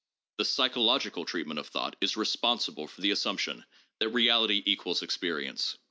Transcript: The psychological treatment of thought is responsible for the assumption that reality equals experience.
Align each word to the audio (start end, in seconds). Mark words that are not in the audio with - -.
The 0.39 0.45
psychological 0.45 1.25
treatment 1.25 1.59
of 1.59 1.67
thought 1.67 1.95
is 2.01 2.17
responsible 2.17 2.87
for 2.87 3.01
the 3.01 3.11
assumption 3.11 3.63
that 3.99 4.09
reality 4.09 4.63
equals 4.65 5.03
experience. 5.03 5.77